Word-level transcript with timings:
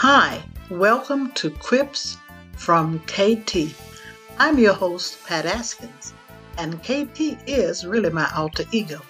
Hi, 0.00 0.42
welcome 0.68 1.32
to 1.32 1.48
Quips 1.48 2.18
from 2.54 2.98
KT. 3.06 3.74
I'm 4.38 4.58
your 4.58 4.74
host, 4.74 5.16
Pat 5.26 5.46
Askins, 5.46 6.12
and 6.58 6.82
KT 6.82 7.38
is 7.48 7.86
really 7.86 8.10
my 8.10 8.30
alter 8.36 8.64
ego. 8.72 9.00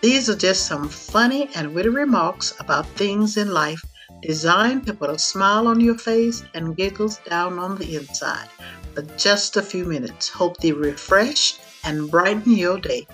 These 0.00 0.28
are 0.28 0.34
just 0.34 0.66
some 0.66 0.88
funny 0.88 1.48
and 1.54 1.72
witty 1.72 1.90
remarks 1.90 2.54
about 2.58 2.88
things 2.96 3.36
in 3.36 3.52
life 3.52 3.80
designed 4.20 4.84
to 4.88 4.94
put 4.94 5.10
a 5.10 5.18
smile 5.18 5.68
on 5.68 5.78
your 5.78 5.96
face 5.96 6.42
and 6.54 6.76
giggles 6.76 7.18
down 7.18 7.60
on 7.60 7.76
the 7.76 7.94
inside 7.94 8.48
for 8.94 9.02
just 9.16 9.56
a 9.56 9.62
few 9.62 9.84
minutes. 9.84 10.28
Hope 10.28 10.56
they 10.56 10.72
refresh 10.72 11.60
and 11.84 12.10
brighten 12.10 12.50
your 12.50 12.80
day. 12.80 13.06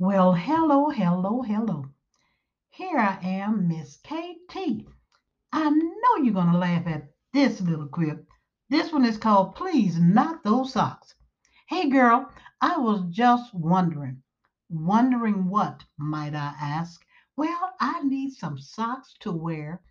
Well, 0.00 0.32
hello, 0.32 0.90
hello, 0.90 1.42
hello. 1.42 1.86
Here 2.70 2.98
I 2.98 3.18
am, 3.20 3.66
Miss 3.66 3.96
KT. 3.96 4.86
I 5.52 5.70
know 5.70 6.22
you're 6.22 6.32
going 6.32 6.52
to 6.52 6.56
laugh 6.56 6.86
at 6.86 7.10
this 7.32 7.60
little 7.60 7.88
quip. 7.88 8.24
This 8.70 8.92
one 8.92 9.04
is 9.04 9.18
called 9.18 9.56
Please 9.56 9.98
Not 9.98 10.44
Those 10.44 10.74
Socks. 10.74 11.16
Hey, 11.66 11.90
girl, 11.90 12.30
I 12.60 12.78
was 12.78 13.06
just 13.10 13.52
wondering. 13.52 14.22
Wondering 14.70 15.48
what, 15.48 15.82
might 15.96 16.36
I 16.36 16.54
ask? 16.60 17.04
Well, 17.36 17.72
I 17.80 18.00
need 18.04 18.34
some 18.34 18.56
socks 18.56 19.14
to 19.22 19.32
wear 19.32 19.82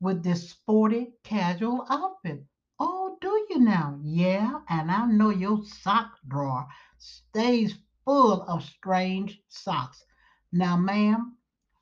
with 0.00 0.22
this 0.22 0.50
sporty, 0.50 1.14
casual 1.24 1.86
outfit. 1.88 2.44
Oh, 2.78 3.16
do 3.22 3.46
you 3.48 3.60
now? 3.60 3.98
Yeah, 4.02 4.60
and 4.68 4.90
I 4.90 5.06
know 5.06 5.30
your 5.30 5.64
sock 5.64 6.18
drawer 6.28 6.68
stays 6.98 7.78
full 8.06 8.42
of 8.42 8.62
strange 8.62 9.42
socks. 9.48 10.04
Now, 10.52 10.76
ma'am, 10.76 11.36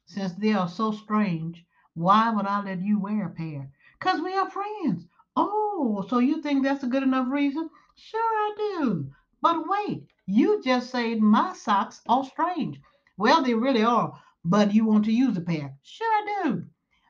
since 0.06 0.33
they 0.33 0.55
are 0.55 0.69
so 0.69 0.91
strange, 0.91 1.64
why 1.92 2.30
would 2.30 2.47
I 2.47 2.64
let 2.64 2.80
you 2.80 2.98
wear 2.98 3.27
a 3.27 3.30
pair? 3.30 3.70
Because 4.00 4.20
we 4.22 4.34
are 4.34 4.50
friends. 4.50 5.06
Oh, 5.36 6.05
so 6.08 6.19
you 6.19 6.41
think 6.41 6.64
that's 6.64 6.83
a 6.83 6.89
good 6.89 7.02
enough 7.02 7.28
reason? 7.30 7.69
Sure, 7.95 8.20
I 8.20 8.55
do. 8.56 9.11
But 9.42 9.69
wait, 9.69 10.06
you 10.27 10.62
just 10.62 10.91
said 10.91 11.20
my 11.20 11.52
socks 11.52 12.00
are 12.08 12.25
strange. 12.25 12.80
Well, 13.19 13.42
they 13.42 13.55
really 13.55 13.84
are, 13.84 14.19
but 14.45 14.75
you 14.75 14.86
want 14.86 15.05
to 15.05 15.12
use 15.12 15.36
a 15.36 15.42
pair. 15.42 15.77
Sure, 15.83 16.06
I 16.06 16.42
do. 16.42 16.64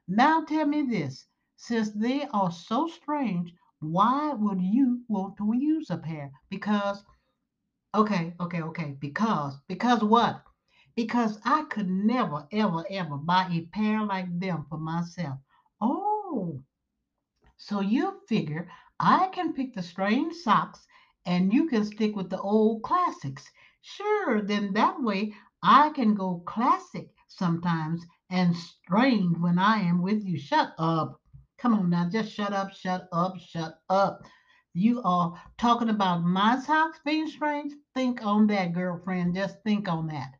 Now 0.08 0.44
tell 0.44 0.66
me 0.66 0.82
this 0.82 1.26
since 1.56 1.92
they 1.92 2.26
are 2.32 2.50
so 2.50 2.88
strange, 2.88 3.54
why 3.78 4.34
would 4.34 4.60
you 4.60 5.02
want 5.08 5.36
to 5.36 5.56
use 5.56 5.88
a 5.90 5.96
pair? 5.96 6.32
Because 6.50 7.04
Okay, 7.94 8.34
okay, 8.40 8.60
okay. 8.62 8.96
Because, 9.00 9.54
because 9.68 10.02
what? 10.02 10.42
Because 10.96 11.38
I 11.44 11.62
could 11.70 11.88
never, 11.88 12.46
ever, 12.52 12.84
ever 12.90 13.16
buy 13.16 13.48
a 13.52 13.66
pair 13.72 14.02
like 14.04 14.26
them 14.40 14.66
for 14.68 14.78
myself. 14.78 15.38
Oh, 15.80 16.60
so 17.56 17.80
you 17.80 18.20
figure 18.28 18.68
I 18.98 19.28
can 19.28 19.52
pick 19.52 19.74
the 19.74 19.82
strange 19.82 20.34
socks 20.34 20.86
and 21.24 21.52
you 21.52 21.68
can 21.68 21.84
stick 21.84 22.16
with 22.16 22.30
the 22.30 22.40
old 22.40 22.82
classics. 22.82 23.48
Sure, 23.82 24.42
then 24.42 24.72
that 24.74 25.00
way 25.00 25.34
I 25.62 25.90
can 25.90 26.14
go 26.14 26.42
classic 26.46 27.10
sometimes 27.28 28.04
and 28.30 28.56
strange 28.56 29.38
when 29.38 29.58
I 29.58 29.78
am 29.78 30.02
with 30.02 30.24
you. 30.24 30.38
Shut 30.38 30.74
up. 30.78 31.20
Come 31.58 31.74
on 31.74 31.90
now, 31.90 32.08
just 32.10 32.32
shut 32.32 32.52
up, 32.52 32.72
shut 32.72 33.08
up, 33.12 33.38
shut 33.38 33.78
up. 33.88 34.22
You 34.76 35.02
are 35.04 35.40
talking 35.56 35.88
about 35.88 36.24
my 36.24 36.58
socks 36.58 36.98
being 37.04 37.28
strange? 37.28 37.72
Think 37.94 38.26
on 38.26 38.48
that, 38.48 38.72
girlfriend. 38.72 39.36
Just 39.36 39.62
think 39.62 39.88
on 39.88 40.08
that. 40.08 40.34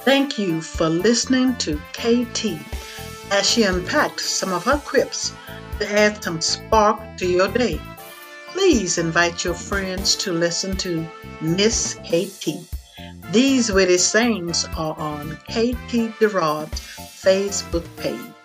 Thank 0.00 0.38
you 0.38 0.62
for 0.62 0.88
listening 0.88 1.54
to 1.56 1.76
KT 1.92 2.58
as 3.30 3.50
she 3.50 3.64
unpacked 3.64 4.20
some 4.20 4.54
of 4.54 4.64
her 4.64 4.78
quips 4.78 5.34
to 5.80 5.92
add 5.92 6.24
some 6.24 6.40
spark 6.40 7.18
to 7.18 7.26
your 7.26 7.48
day. 7.48 7.78
Please 8.52 8.96
invite 8.96 9.44
your 9.44 9.52
friends 9.52 10.16
to 10.16 10.32
listen 10.32 10.78
to 10.78 11.06
Miss 11.42 11.98
KT. 12.06 12.66
These 13.32 13.70
witty 13.70 13.98
sayings 13.98 14.64
are 14.78 14.98
on 14.98 15.36
KT 15.50 16.18
Gerard's 16.18 16.80
Facebook 16.80 17.84
page. 17.98 18.35